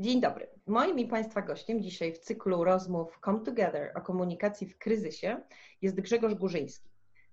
[0.00, 0.48] Dzień dobry.
[0.66, 5.40] Moim i Państwa gościem dzisiaj w cyklu rozmów Come Together o komunikacji w kryzysie
[5.82, 6.88] jest Grzegorz Górzyński,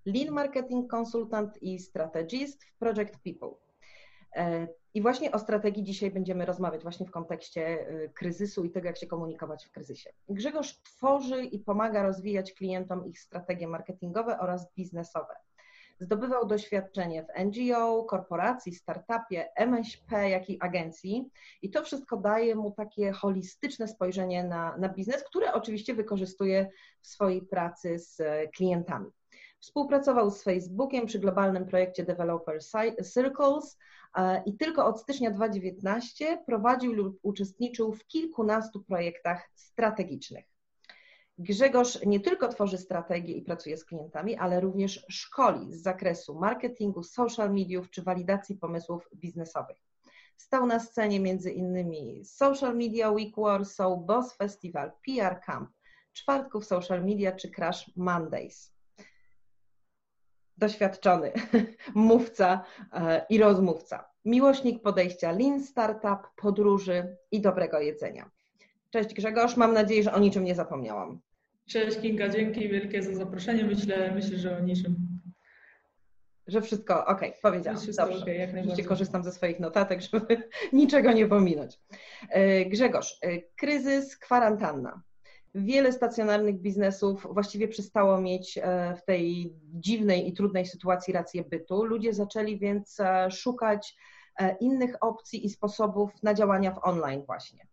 [0.05, 3.49] Lean Marketing Consultant i Strategist w Project People.
[4.35, 8.87] E, I właśnie o strategii dzisiaj będziemy rozmawiać właśnie w kontekście e, kryzysu i tego,
[8.87, 10.09] jak się komunikować w kryzysie.
[10.29, 15.35] Grzegorz tworzy i pomaga rozwijać klientom ich strategie marketingowe oraz biznesowe.
[15.99, 21.29] Zdobywał doświadczenie w NGO, korporacji, startupie, MŚP, jak i agencji
[21.61, 26.69] i to wszystko daje mu takie holistyczne spojrzenie na, na biznes, które oczywiście wykorzystuje
[27.01, 28.21] w swojej pracy z
[28.55, 29.05] klientami.
[29.59, 32.59] Współpracował z Facebookiem przy globalnym projekcie Developer
[33.13, 33.77] Circles
[34.15, 40.54] e, i tylko od stycznia 2019 prowadził lub uczestniczył w kilkunastu projektach strategicznych.
[41.37, 47.03] Grzegorz nie tylko tworzy strategie i pracuje z klientami, ale również szkoli z zakresu marketingu,
[47.03, 49.77] social mediów czy walidacji pomysłów biznesowych.
[50.37, 55.69] Stał na scenie innymi Social Media Week Warsaw, Boss Festival, PR Camp,
[56.13, 58.73] czwartków social media czy Crash Mondays.
[60.57, 61.33] Doświadczony
[61.95, 64.09] mówca e, i rozmówca.
[64.25, 68.31] Miłośnik podejścia Lean Startup, podróży i dobrego jedzenia.
[68.95, 71.19] Cześć Grzegorz, mam nadzieję, że o niczym nie zapomniałam.
[71.69, 73.63] Cześć Kinga, dzięki wielkie za zaproszenie.
[73.63, 74.95] Myślę, myślę że o niczym.
[76.47, 77.79] Że wszystko ok, powiedziałam.
[77.79, 78.21] Wszystko Dobrze.
[78.21, 78.85] Okay, jak najbardziej.
[78.85, 81.79] korzystam ze swoich notatek, żeby niczego nie pominąć.
[82.29, 85.01] E, Grzegorz, e, kryzys, kwarantanna.
[85.55, 91.85] Wiele stacjonarnych biznesów właściwie przestało mieć e, w tej dziwnej i trudnej sytuacji rację bytu.
[91.85, 92.97] Ludzie zaczęli więc
[93.31, 93.95] szukać
[94.59, 97.67] innych opcji i sposobów na działania w online właśnie.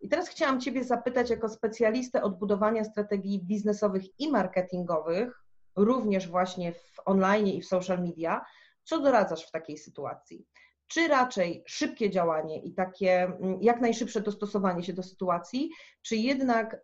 [0.00, 5.44] I teraz chciałam Ciebie zapytać, jako specjalistę od budowania strategii biznesowych i marketingowych,
[5.76, 8.44] również właśnie w online i w social media,
[8.84, 10.46] co doradzasz w takiej sytuacji?
[10.86, 15.70] Czy raczej szybkie działanie i takie mm, jak najszybsze dostosowanie się do sytuacji,
[16.02, 16.80] czy jednak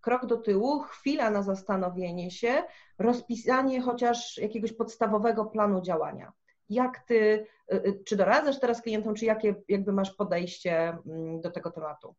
[0.00, 2.62] krok do tyłu, chwila na zastanowienie się,
[2.98, 6.32] rozpisanie chociaż jakiegoś podstawowego planu działania?
[6.68, 11.50] Jak ty, y, y, czy doradzasz teraz klientom, czy jakie jakby masz podejście mm, do
[11.50, 12.14] tego tematu?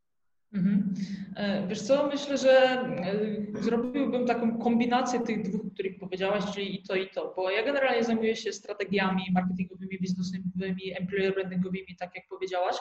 [0.53, 0.93] Mhm.
[1.35, 6.83] E, wiesz co, myślę, że e, zrobiłbym taką kombinację tych dwóch, których powiedziałaś, czyli i
[6.83, 12.27] to, i to, bo ja generalnie zajmuję się strategiami marketingowymi, biznesowymi, employer brandingowymi, tak jak
[12.29, 12.75] powiedziałaś,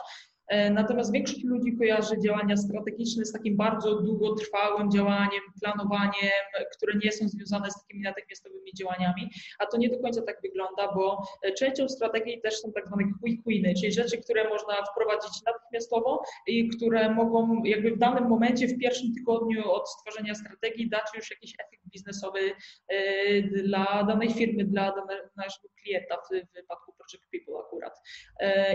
[0.70, 6.32] natomiast większość ludzi kojarzy działania strategiczne z takim bardzo długotrwałym działaniem, planowaniem,
[6.76, 10.94] które nie są związane z takimi natychmiastowymi działaniami, a to nie do końca tak wygląda,
[10.94, 15.32] bo e, częścią strategii też są tak zwane quick winy, czyli rzeczy, które można wprowadzić
[15.47, 21.06] natychmiastowo i które mogą jakby w danym momencie, w pierwszym tygodniu od stworzenia strategii dać
[21.16, 22.41] już jakiś efekt biznesowy
[22.88, 24.94] e, dla danej firmy, dla
[25.37, 28.00] naszego klienta w wypadku Project People akurat.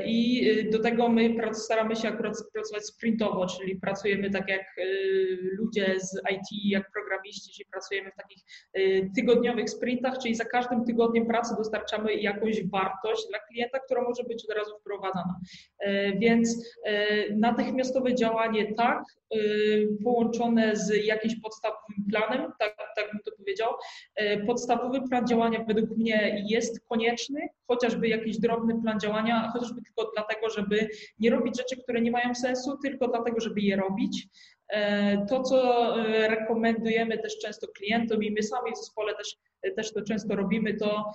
[0.06, 5.38] I do tego my pracujemy staramy się akurat pracować sprintowo, czyli pracujemy tak jak y,
[5.58, 6.92] ludzie z IT, jak
[7.24, 8.44] programiści, czyli pracujemy w takich
[8.78, 14.24] y, tygodniowych sprintach, czyli za każdym tygodniem pracy dostarczamy jakąś wartość dla klienta, która może
[14.24, 15.40] być od razu wprowadzana.
[15.80, 19.04] E, więc e, natychmiastowe działanie tak,
[19.36, 23.70] y, połączone z jakimś podstawowym planem, tak, tak bym to powiedział.
[24.16, 30.12] E, podstawowy plan działania według mnie jest konieczny, chociażby jakiś drobny plan działania, chociażby tylko
[30.16, 30.90] dlatego, żeby
[31.20, 34.28] nie robić rzeczy, które nie mają sensu, tylko dlatego, żeby je robić.
[34.70, 39.36] E, to, co e, rekomendujemy też często klientom i my sami w zespole też,
[39.76, 41.12] też to często robimy, to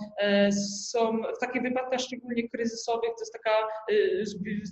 [0.90, 3.50] są w takich wypadkach szczególnie kryzysowych, to jest taka,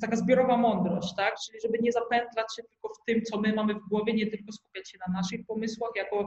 [0.01, 1.35] taka zbiorowa mądrość, tak?
[1.47, 4.53] Czyli żeby nie zapętlać się tylko w tym, co my mamy w głowie, nie tylko
[4.53, 6.27] skupiać się na naszych pomysłach jako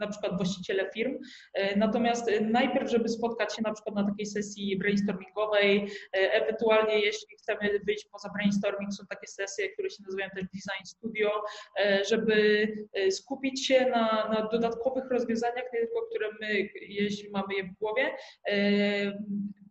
[0.00, 1.18] na przykład właściciele firm.
[1.54, 7.00] E, natomiast e, najpierw, żeby spotkać się na przykład na takiej sesji brainstormingowej, e, ewentualnie
[7.00, 11.30] jeśli chcemy wyjść poza brainstorming, są takie sesje, które się nazywają też design studio,
[12.08, 12.68] żeby
[13.10, 18.10] skupić się na, na dodatkowych rozwiązaniach, nie tylko które my, jeśli mamy je w głowie,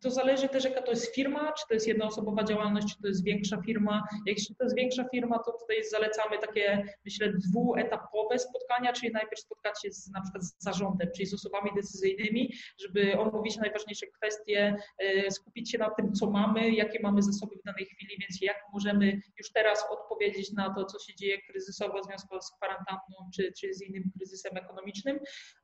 [0.05, 3.23] to zależy też, jaka to jest firma, czy to jest jednoosobowa działalność, czy to jest
[3.23, 4.07] większa firma.
[4.25, 9.81] Jeśli to jest większa firma, to tutaj zalecamy takie, myślę, dwuetapowe spotkania, czyli najpierw spotkać
[9.81, 15.31] się z, na przykład z zarządem, czyli z osobami decyzyjnymi, żeby omówić najważniejsze kwestie, e,
[15.31, 19.21] skupić się na tym, co mamy, jakie mamy zasoby w danej chwili, więc jak możemy
[19.37, 23.73] już teraz odpowiedzieć na to, co się dzieje kryzysowo w związku z kwarantanną, czy, czy
[23.73, 25.19] z innym kryzysem ekonomicznym,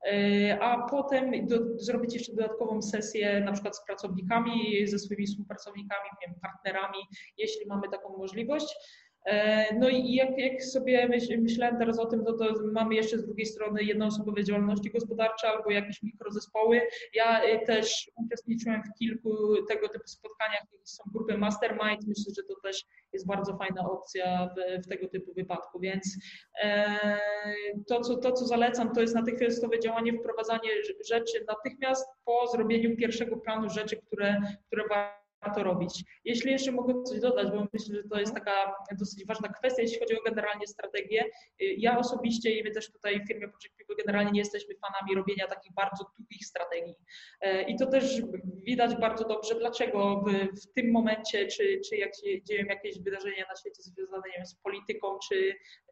[0.05, 5.27] e, a potem do, zrobić jeszcze dodatkową sesję na przykład z pracownikami, pracownikami, ze swoimi
[5.27, 6.97] współpracownikami, wiem, partnerami,
[7.37, 8.75] jeśli mamy taką możliwość.
[9.25, 13.17] E, no i jak, jak sobie myśl, myślałem teraz o tym, to, to mamy jeszcze
[13.17, 16.81] z drugiej strony jednoosobowe działalności gospodarcze albo jakieś mikrozespoły.
[17.13, 19.29] Ja e, też uczestniczyłem w kilku
[19.69, 24.83] tego typu spotkaniach, są grupy mastermind, myślę, że to też jest bardzo fajna opcja w,
[24.85, 25.79] w tego typu wypadku.
[25.79, 26.17] Więc
[26.63, 27.17] e,
[27.87, 30.69] to, co, to, co zalecam, to jest natychmiastowe działanie, wprowadzanie
[31.09, 35.20] rzeczy natychmiast po zrobieniu pierwszego planu rzeczy, które, które warto
[35.55, 36.03] robić.
[36.25, 39.99] Jeśli jeszcze mogę coś dodać, bo myślę, że to jest taka dosyć ważna kwestia, jeśli
[39.99, 41.23] chodzi o generalnie strategię.
[41.59, 45.47] Ja osobiście i my też tutaj w firmie Project People generalnie nie jesteśmy fanami robienia
[45.47, 46.95] takich bardzo długich strategii.
[47.41, 48.21] E, I to też
[48.63, 53.45] widać bardzo dobrze, dlaczego w, w tym momencie, czy, czy jak się dzieją jakieś wydarzenia
[53.49, 55.35] na świecie związane nie wiem, z polityką, czy,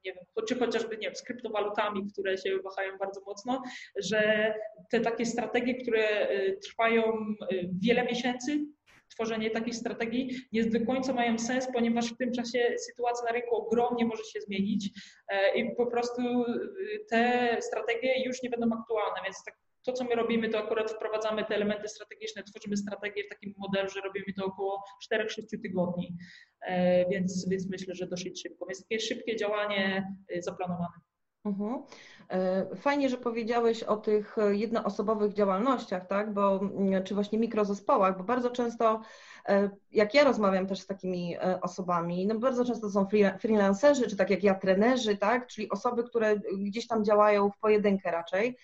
[0.05, 3.63] nie wiem, czy chociażby nie wiem, z kryptowalutami, które się wahają bardzo mocno,
[3.95, 4.53] że
[4.89, 7.45] te takie strategie, które e, trwają e,
[7.81, 8.65] wiele miesięcy,
[9.09, 13.55] tworzenie takiej strategii nie do końca mają sens, ponieważ w tym czasie sytuacja na rynku
[13.55, 14.89] ogromnie może się zmienić
[15.27, 20.03] e, i po prostu y, te strategie już nie będą aktualne, więc tak to, co
[20.03, 24.33] my robimy, to akurat wprowadzamy te elementy strategiczne, tworzymy strategię w takim modelu, że robimy
[24.37, 24.83] to około
[25.13, 26.17] 4-6 tygodni,
[26.61, 28.65] e, więc, więc myślę, że dosyć szybko.
[28.65, 31.08] Więc takie szybkie działanie y, zaplanowane.
[31.45, 31.83] Mhm.
[32.29, 36.33] E, fajnie, że powiedziałeś o tych jednoosobowych działalnościach, tak?
[36.33, 39.01] Bo, mm, czy właśnie mikrozespołach, bo bardzo często,
[39.47, 43.07] e, jak ja rozmawiam też z takimi e, osobami, no bardzo często to są
[43.39, 45.47] freelancerzy, czy tak jak ja, trenerzy, tak?
[45.47, 48.57] Czyli osoby, które gdzieś tam działają w pojedynkę raczej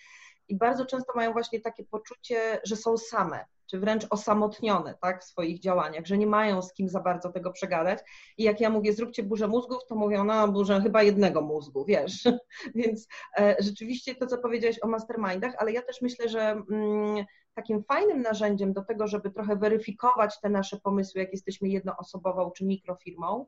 [0.47, 5.25] i bardzo często mają właśnie takie poczucie, że są same, czy wręcz osamotnione tak, w
[5.25, 7.99] swoich działaniach, że nie mają z kim za bardzo tego przegadać.
[8.37, 12.23] I jak ja mówię, zróbcie burzę mózgów, to mówią, no burzę chyba jednego mózgu, wiesz.
[12.75, 13.07] Więc
[13.37, 16.41] e, rzeczywiście to, co powiedziałeś o mastermindach, ale ja też myślę, że
[16.71, 17.25] mm,
[17.55, 22.65] takim fajnym narzędziem do tego, żeby trochę weryfikować te nasze pomysły, jak jesteśmy jednoosobową czy
[22.65, 23.45] mikrofirmą,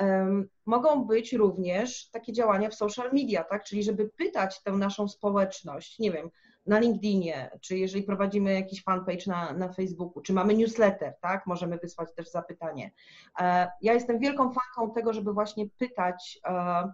[0.00, 3.64] um, mogą być również takie działania w social media, tak?
[3.64, 6.30] Czyli żeby pytać tę naszą społeczność, nie wiem,
[6.66, 11.78] na LinkedInie, czy jeżeli prowadzimy jakiś fanpage na, na Facebooku, czy mamy newsletter, tak, możemy
[11.78, 12.92] wysłać też zapytanie.
[13.40, 16.92] E, ja jestem wielką fanką tego, żeby właśnie pytać, e,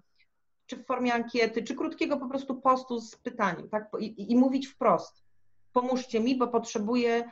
[0.67, 4.67] czy w formie ankiety, czy krótkiego po prostu postu z pytaniem, tak, i, i mówić
[4.67, 5.25] wprost.
[5.73, 7.31] Pomóżcie mi, bo potrzebuję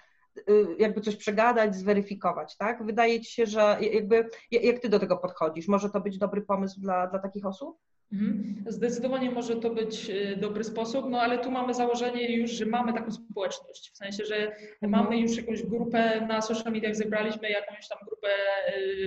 [0.48, 2.86] y, jakby coś przegadać, zweryfikować, tak?
[2.86, 5.68] Wydaje ci się, że jakby, jak ty do tego podchodzisz?
[5.68, 7.78] Może to być dobry pomysł dla, dla takich osób?
[8.12, 8.64] Mhm.
[8.66, 12.92] Zdecydowanie może to być e, dobry sposób, no ale tu mamy założenie już, że mamy
[12.92, 14.92] taką społeczność, w sensie, że mhm.
[14.92, 18.28] mamy już jakąś grupę na social mediach, zebraliśmy jakąś tam grupę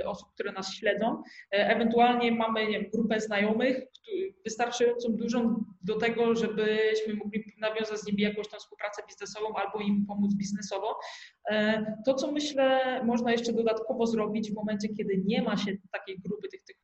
[0.01, 3.83] e, osób, które nas śledzą, e, ewentualnie mamy nie wiem, grupę znajomych,
[4.43, 10.05] wystarczającą dużą do tego, żebyśmy mogli nawiązać z nimi jakąś tam współpracę biznesową albo im
[10.05, 10.99] pomóc biznesowo.
[12.05, 16.47] To, co myślę, można jeszcze dodatkowo zrobić w momencie, kiedy nie ma się takiej grupy
[16.47, 16.75] tych, tych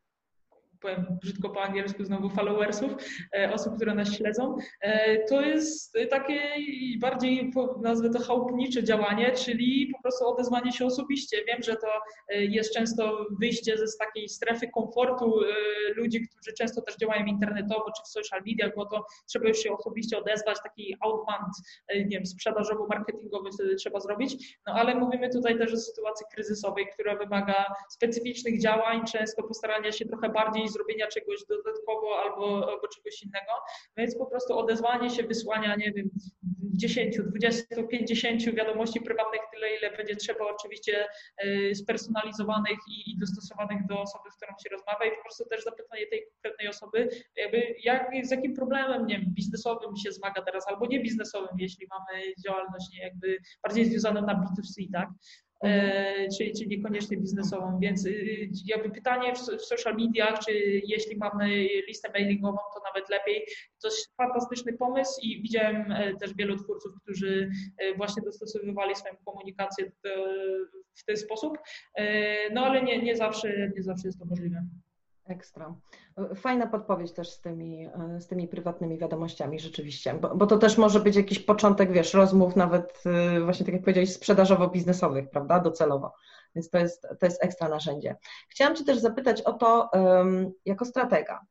[0.85, 2.91] powiem brzydko po angielsku znowu followersów,
[3.35, 6.41] e, osób, które nas śledzą, e, to jest takie
[6.99, 7.51] bardziej,
[7.81, 11.37] nazwę to chałupnicze działanie, czyli po prostu odezwanie się osobiście.
[11.47, 11.87] Wiem, że to
[12.29, 15.33] e, jest często wyjście z takiej strefy komfortu
[15.95, 19.73] ludzi, którzy często też działają internetowo czy w social mediach, bo to trzeba już się
[19.73, 21.53] osobiście odezwać, taki outbound,
[21.95, 27.15] nie wiem, sprzedażowo-marketingowy wtedy trzeba zrobić, no ale mówimy tutaj też o sytuacji kryzysowej, która
[27.15, 33.51] wymaga specyficznych działań, często postarania się trochę bardziej zrobienia czegoś dodatkowo albo, albo czegoś innego.
[33.97, 36.09] Więc po prostu odezwanie się, wysłania, nie wiem,
[36.77, 41.07] 10, 20, 50 wiadomości prywatnych, tyle ile będzie trzeba, oczywiście
[41.37, 45.63] e, spersonalizowanych i, i dostosowanych do osoby, z którą się rozmawia i po prostu też
[45.63, 50.67] zapytanie tej konkretnej osoby, jakby jak, z jakim problemem, nie wiem, biznesowym się zmaga teraz,
[50.67, 55.09] albo nie biznesowym, jeśli mamy działalność nie, jakby bardziej związaną na B2C, tak?
[55.63, 57.79] E, czyli, czyli niekoniecznie biznesową.
[57.79, 60.51] Więc y, y, jakby pytanie w, w social mediach, czy
[60.87, 63.45] jeśli mamy listę mailingową, to nawet lepiej.
[63.81, 69.15] To jest fantastyczny pomysł i widziałem e, też wielu twórców, którzy e, właśnie dostosowywali swoją
[69.25, 69.91] komunikację
[70.97, 71.57] w ten sposób,
[72.51, 74.65] no ale nie, nie, zawsze, nie zawsze jest to możliwe.
[75.27, 75.75] Ekstra.
[76.35, 77.89] Fajna podpowiedź też z tymi,
[78.19, 82.55] z tymi prywatnymi wiadomościami, rzeczywiście, bo, bo, to też może być jakiś początek, wiesz, rozmów
[82.55, 83.03] nawet
[83.37, 86.13] y, właśnie tak jak powiedziałeś, sprzedażowo-biznesowych, prawda, docelowo.
[86.55, 88.15] Więc to jest, to jest ekstra narzędzie.
[88.49, 89.89] Chciałam Cię też zapytać o to
[90.65, 91.45] jako stratega.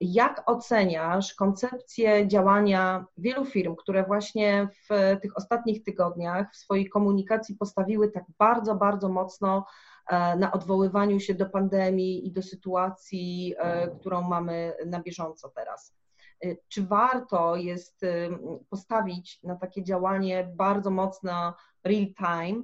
[0.00, 7.56] Jak oceniasz koncepcję działania wielu firm, które właśnie w tych ostatnich tygodniach w swojej komunikacji
[7.56, 13.88] postawiły tak bardzo, bardzo mocno E, na odwoływaniu się do pandemii i do sytuacji, e,
[13.88, 15.94] którą mamy na bieżąco teraz.
[16.44, 18.00] E, czy warto jest
[18.70, 22.62] postawić na takie działanie bardzo mocno real time,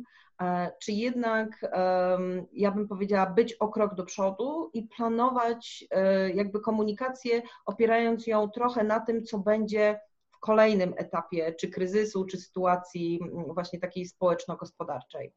[0.82, 1.60] czy jednak,
[2.52, 5.84] ja bym powiedziała, być o krok do przodu i planować
[6.34, 12.38] jakby komunikację, opierając ją trochę na tym, co będzie w kolejnym etapie, czy kryzysu, czy
[12.38, 13.20] sytuacji
[13.54, 15.32] właśnie takiej społeczno-gospodarczej?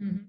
[0.00, 0.28] Mhm.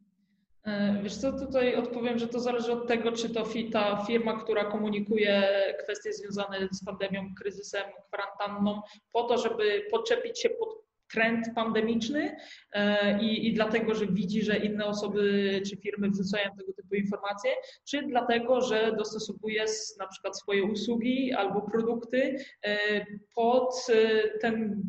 [0.65, 4.65] E, wiesz co, tutaj odpowiem, że to zależy od tego, czy to ta firma, która
[4.65, 5.49] komunikuje
[5.83, 8.81] kwestie związane z pandemią, kryzysem, kwarantanną,
[9.11, 12.35] po to, żeby podczepić się pod trend pandemiczny
[12.71, 17.51] e, i, i dlatego, że widzi, że inne osoby czy firmy wrzucają tego typu informacje,
[17.89, 19.65] czy dlatego, że dostosowuje
[19.99, 23.05] na przykład swoje usługi albo produkty e,
[23.35, 23.87] pod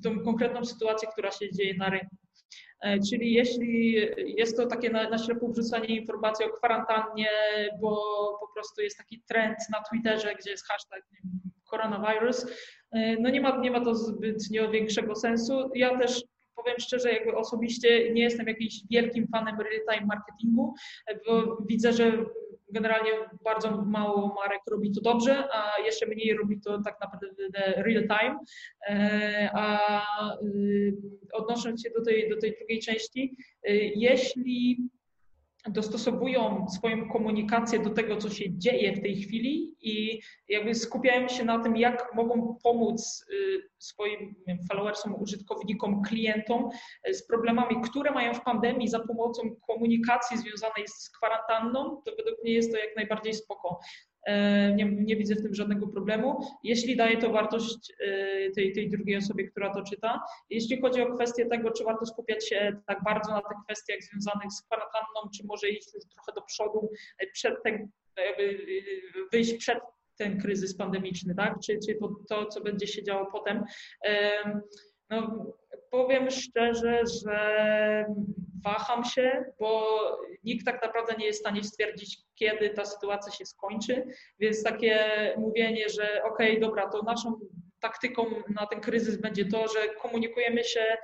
[0.03, 2.26] tą konkretną sytuację, która się dzieje na rynku.
[2.81, 7.31] E, czyli jeśli jest to takie na, na ślepo wrzucanie informacji o kwarantannie,
[7.81, 7.97] bo
[8.41, 11.03] po prostu jest taki trend na Twitterze, gdzie jest hashtag
[11.65, 12.47] koronawirus,
[12.93, 15.71] e, no nie ma, nie ma to zbytnio większego sensu.
[15.75, 20.75] Ja też powiem szczerze, jakby osobiście nie jestem jakimś wielkim fanem real-time marketingu,
[21.27, 22.13] bo widzę, że
[22.69, 23.11] generalnie
[23.45, 27.27] bardzo mało marek robi to dobrze, a jeszcze mniej robi to tak naprawdę
[27.77, 28.39] real time.
[28.89, 30.97] E, a y,
[31.33, 33.37] odnosząc się do tej, do tej drugiej części,
[33.69, 34.89] y, jeśli
[35.69, 41.45] dostosowują swoją komunikację do tego, co się dzieje w tej chwili i jakby skupiają się
[41.45, 44.35] na tym, jak mogą pomóc y, swoim
[44.71, 46.71] followersom, użytkownikom, klientom
[47.09, 52.43] y, z problemami, które mają w pandemii za pomocą komunikacji związanej z kwarantanną, to według
[52.43, 53.81] mnie jest to jak najbardziej spoko.
[54.27, 56.41] E, nie, nie, widzę w tym żadnego problemu.
[56.63, 60.21] Jeśli daje to wartość e, tej, tej drugiej osobie, która to czyta.
[60.51, 64.53] Jeśli chodzi o kwestię tego, czy warto skupiać się tak bardzo na tych kwestiach związanych
[64.53, 67.89] z kwarantanną, czy może iść już trochę do przodu, e, przed ten,
[69.33, 69.79] wyjść przed
[70.19, 71.55] ten kryzys pandemiczny, tak?
[71.67, 73.65] Czy, czy to, to, co będzie się działo potem.
[75.11, 75.47] No,
[75.91, 78.07] powiem szczerze, że
[78.65, 79.99] waham się, bo
[80.45, 84.05] nikt tak naprawdę nie jest w stanie stwierdzić, kiedy ta sytuacja się skończy,
[84.39, 87.41] więc takie mówienie, że okej, okay, dobra, to naszą
[87.81, 88.27] taktyką
[88.61, 90.97] na ten kryzys będzie to, że komunikujemy się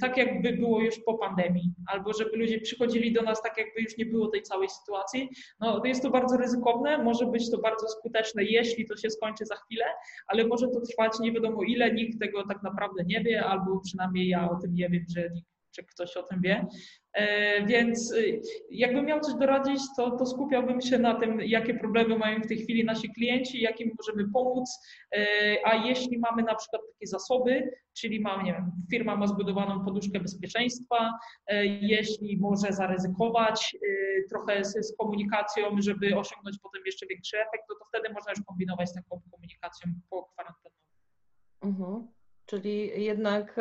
[0.00, 3.96] tak, jakby było już po pandemii, albo żeby ludzie przychodzili do nas tak, jakby już
[3.96, 5.28] nie było tej całej sytuacji.
[5.60, 9.56] No, jest to bardzo ryzykowne, może być to bardzo skuteczne, jeśli to się skończy za
[9.56, 9.84] chwilę,
[10.26, 14.28] ale może to trwać nie wiadomo ile, nikt tego tak naprawdę nie wie, albo przynajmniej
[14.28, 16.66] ja o tym nie wiem, że nikt czy ktoś o tym wie.
[17.12, 22.18] E, więc y, jakbym miał coś doradzić, to, to skupiałbym się na tym, jakie problemy
[22.18, 24.78] mają w tej chwili nasi klienci, jakim możemy pomóc,
[25.16, 25.26] e,
[25.64, 30.20] a jeśli mamy na przykład takie zasoby, czyli mamy, nie wiem, firma ma zbudowaną poduszkę
[30.20, 31.12] bezpieczeństwa,
[31.46, 33.76] e, jeśli może zaryzykować
[34.30, 38.40] trochę z, z komunikacją, żeby osiągnąć potem jeszcze większy efekt, to, to wtedy można już
[38.46, 40.78] kombinować z taką komunikacją po kwarantannie.
[41.62, 42.17] Mhm.
[42.48, 43.56] Czyli jednak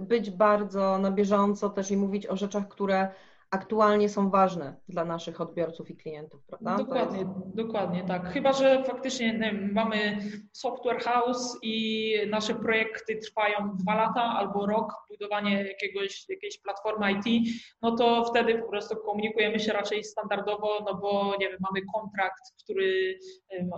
[0.00, 3.08] być bardzo na bieżąco też i mówić o rzeczach, które
[3.50, 6.76] aktualnie są ważne dla naszych odbiorców i klientów, prawda?
[6.76, 7.30] Dokładnie, jest...
[7.54, 8.28] dokładnie tak.
[8.28, 10.18] Chyba, że faktycznie wiem, mamy
[10.52, 17.48] software house i nasze projekty trwają dwa lata albo rok, budowanie jakiegoś, jakiejś platformy IT,
[17.82, 22.42] no to wtedy po prostu komunikujemy się raczej standardowo, no bo nie wiem, mamy kontrakt,
[22.62, 23.18] który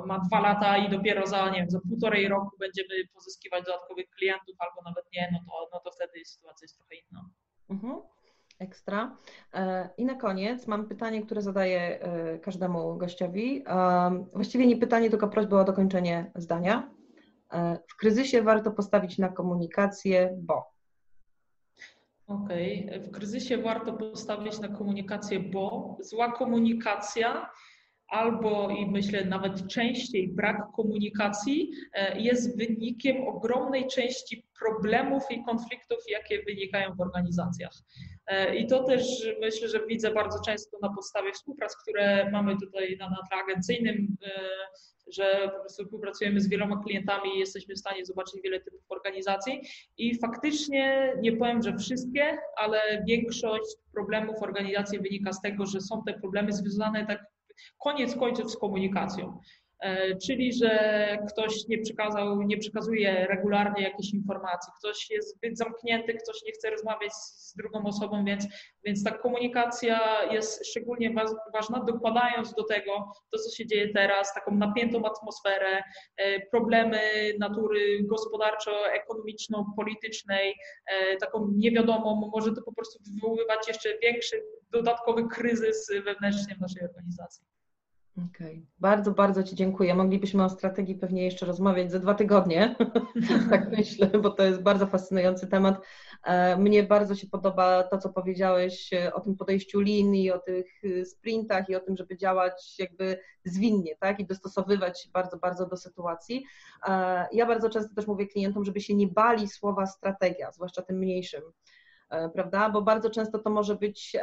[0.06, 4.56] ma dwa lata i dopiero za, nie wiem, za półtorej roku będziemy pozyskiwać dodatkowych klientów
[4.58, 7.30] albo nawet nie, no to, no to wtedy sytuacja jest trochę inna.
[7.70, 8.02] Mhm.
[8.58, 9.16] Ekstra.
[9.54, 13.64] E, I na koniec mam pytanie, które zadaję e, każdemu gościowi.
[14.32, 16.90] Właściwie nie pytanie, tylko prośba o dokończenie zdania.
[17.52, 20.72] E, w kryzysie warto postawić na komunikację, bo.
[22.26, 23.00] Okej, okay.
[23.00, 27.50] w kryzysie warto postawić na komunikację, bo zła komunikacja
[28.08, 31.70] albo i myślę nawet częściej brak komunikacji
[32.14, 37.72] jest wynikiem ogromnej części problemów i konfliktów, jakie wynikają w organizacjach.
[38.28, 42.96] E, I to też myślę, że widzę bardzo często na podstawie współprac, które mamy tutaj
[43.00, 44.40] na, na agencyjnym, e,
[45.12, 49.60] że po prostu współpracujemy z wieloma klientami i jesteśmy w stanie zobaczyć wiele typów organizacji.
[49.98, 56.02] I faktycznie nie powiem, że wszystkie, ale większość problemów organizacji wynika z tego, że są
[56.06, 57.24] te problemy związane tak
[57.78, 59.40] koniec końców z komunikacją.
[59.80, 66.14] E, czyli że ktoś nie przekazał, nie przekazuje regularnie jakichś informacji, ktoś jest zbyt zamknięty,
[66.14, 68.46] ktoś nie chce rozmawiać z drugą osobą, więc,
[68.84, 71.14] więc ta komunikacja jest szczególnie
[71.54, 75.82] ważna, dokładając do tego to, co się dzieje teraz, taką napiętą atmosferę,
[76.16, 77.00] e, problemy
[77.38, 80.54] natury gospodarczo-ekonomiczno-politycznej,
[80.86, 86.84] e, taką niewiadomą, może to po prostu wywoływać jeszcze większy dodatkowy kryzys wewnętrznie w naszej
[86.84, 87.57] organizacji.
[88.26, 88.62] Okay.
[88.78, 89.94] bardzo, bardzo Ci dziękuję.
[89.94, 92.76] Moglibyśmy o strategii pewnie jeszcze rozmawiać za dwa tygodnie,
[93.50, 95.86] tak myślę, bo to jest bardzo fascynujący temat.
[96.24, 100.66] E, mnie bardzo się podoba to, co powiedziałeś e, o tym podejściu linii, o tych
[100.84, 105.66] e, sprintach i o tym, żeby działać jakby zwinnie, tak, i dostosowywać się bardzo, bardzo
[105.66, 106.44] do sytuacji.
[107.32, 111.42] Ja bardzo często też mówię klientom, żeby się nie bali słowa strategia, zwłaszcza tym mniejszym
[112.08, 112.70] prawda?
[112.70, 114.16] Bo bardzo często to może być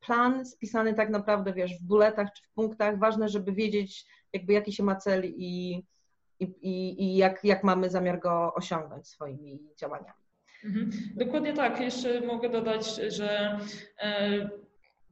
[0.00, 2.98] plan spisany tak naprawdę, wiesz, w buletach czy w punktach.
[2.98, 5.82] Ważne, żeby wiedzieć, jakby jaki się ma cel i,
[6.40, 10.24] i, i jak, jak mamy zamiar go osiągnąć swoimi działaniami.
[10.64, 10.90] Mhm.
[11.16, 11.80] Dokładnie tak.
[11.80, 13.58] Jeszcze mogę dodać, że
[13.98, 14.50] e,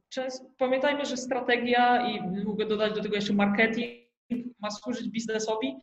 [0.09, 4.03] często, pamiętajmy, że strategia i mogę dodać do tego jeszcze marketing
[4.59, 5.75] ma służyć biznesowi,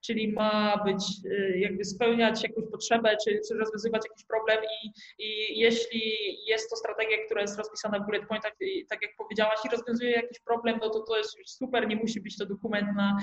[0.00, 5.58] czyli ma być, y, jakby spełniać jakąś potrzebę, czy, czy rozwiązywać jakiś problem i, i
[5.58, 6.00] jeśli
[6.46, 8.52] jest to strategia, która jest rozpisana w bullet pointach,
[8.88, 12.38] tak jak powiedziałaś, i rozwiązuje jakiś problem, no to to jest super, nie musi być
[12.38, 13.16] to dokument na,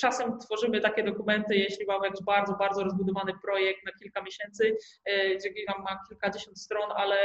[0.00, 4.76] czasem tworzymy takie dokumenty, jeśli mamy jakiś bardzo, bardzo rozbudowany projekt na kilka miesięcy,
[5.08, 7.16] y, gdzie ma kilkadziesiąt stron, ale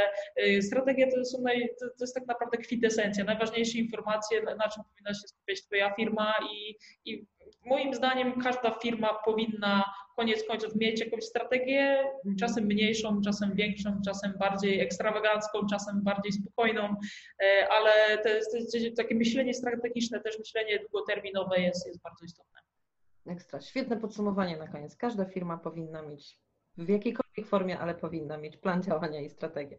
[0.47, 4.83] y, strategie to, są naj, to, to jest tak naprawdę kwintesencja, najważniejsze informacje, na czym
[4.83, 6.75] powinna się skupiać Twoja firma i,
[7.05, 7.25] i
[7.65, 12.03] moim zdaniem każda firma powinna koniec końców mieć jakąś strategię,
[12.39, 16.95] czasem mniejszą, czasem większą, czasem bardziej ekstrawagancką, czasem bardziej spokojną,
[17.43, 22.25] e, ale to jest, to jest takie myślenie strategiczne, też myślenie długoterminowe jest, jest bardzo
[22.25, 22.59] istotne.
[23.27, 23.61] Ekstra.
[23.61, 24.95] Świetne podsumowanie na koniec.
[24.95, 26.39] Każda firma powinna mieć
[26.77, 29.77] w jakiejkolwiek formie, ale powinna mieć plan działania i strategię.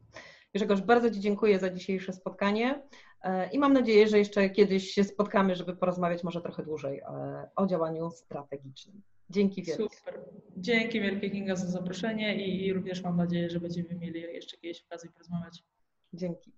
[0.55, 2.83] Grzegorz, bardzo Ci dziękuję za dzisiejsze spotkanie.
[3.27, 7.49] E, I mam nadzieję, że jeszcze kiedyś się spotkamy, żeby porozmawiać może trochę dłużej e,
[7.57, 9.03] o działaniu strategicznym.
[9.31, 9.97] Dzięki wielkie.
[9.97, 10.21] Super.
[10.57, 15.11] Dzięki wielkie Kinga za zaproszenie i również mam nadzieję, że będziemy mieli jeszcze kiedyś okazję
[15.11, 15.65] porozmawiać.
[16.13, 16.53] Dzięki.